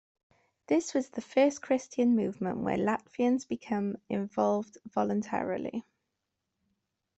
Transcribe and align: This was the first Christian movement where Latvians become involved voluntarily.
This 0.65 0.95
was 0.95 1.09
the 1.09 1.21
first 1.21 1.61
Christian 1.61 2.15
movement 2.15 2.57
where 2.57 2.75
Latvians 2.75 3.47
become 3.47 3.97
involved 4.09 4.79
voluntarily. 4.89 5.85